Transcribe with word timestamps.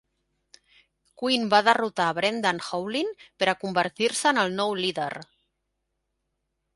Quinn 1.21 1.43
va 1.49 1.59
derrotar 1.67 2.07
a 2.07 2.15
Brendan 2.19 2.61
Howlin 2.69 3.11
per 3.43 3.49
a 3.53 3.57
convertir-se 3.65 4.31
en 4.33 4.43
el 4.45 4.57
nou 4.61 4.73
líder. 4.81 5.11